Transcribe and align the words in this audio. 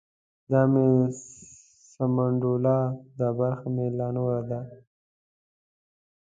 دا 0.51 0.61
مې 0.71 0.87
سمنډوله 1.91 2.77
ده 3.17 3.27
برخه 3.39 3.67
مې 3.75 3.87
لا 3.97 4.07
نوره 4.15 4.41
ده. 4.49 4.59